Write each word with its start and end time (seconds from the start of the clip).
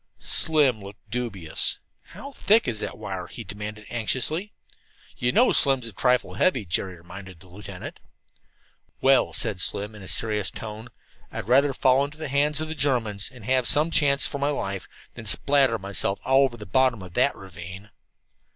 Slim 0.17 0.81
looked 0.81 1.11
dubious. 1.11 1.77
"How 2.05 2.31
thick 2.31 2.67
is 2.67 2.79
that 2.79 2.97
wire?" 2.97 3.27
he 3.27 3.43
demanded 3.43 3.85
anxiously. 3.91 4.51
"You 5.15 5.31
know 5.31 5.51
Slim's 5.51 5.85
a 5.85 5.93
trifle 5.93 6.33
heavy," 6.33 6.65
Jerry 6.65 6.95
reminded 6.95 7.39
the 7.39 7.47
lieutenant. 7.47 7.99
"Well," 8.99 9.31
said 9.31 9.61
Slim 9.61 9.93
in 9.93 10.01
a 10.01 10.07
serious 10.07 10.49
tone, 10.49 10.89
"I'd 11.31 11.47
rather 11.47 11.71
fall 11.71 12.03
into 12.03 12.17
the 12.17 12.29
hands 12.29 12.59
of 12.59 12.67
the 12.67 12.73
Germans, 12.73 13.29
and 13.31 13.45
have 13.45 13.67
some 13.67 13.91
chance 13.91 14.25
for 14.25 14.39
my 14.39 14.49
life, 14.49 14.87
than 15.13 15.27
spatter 15.27 15.77
myself 15.77 16.19
all 16.25 16.45
over 16.45 16.57
the 16.57 16.65
bottom 16.65 17.03
of 17.03 17.13
that 17.13 17.35
ravine." 17.35 17.91